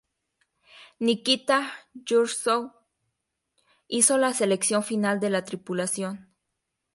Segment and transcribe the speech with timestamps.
[0.97, 2.71] Nikita Jrushchov
[3.87, 6.27] hizo la selección final de la tripulación.